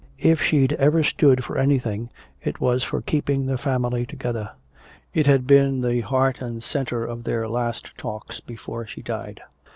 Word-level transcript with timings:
If 0.23 0.41
she'd 0.41 0.73
ever 0.73 1.03
stood 1.03 1.43
for 1.43 1.59
anything, 1.59 2.09
it 2.41 2.59
was 2.59 2.83
for 2.83 3.03
keeping 3.03 3.45
the 3.45 3.59
family 3.59 4.03
together. 4.03 4.49
It 5.13 5.27
had 5.27 5.45
been 5.45 5.81
the 5.81 6.01
heart 6.01 6.41
and 6.41 6.63
center 6.63 7.05
of 7.05 7.23
their 7.23 7.47
last 7.47 7.95
talks 7.99 8.39
before 8.39 8.87
she 8.87 9.03
died. 9.03 9.41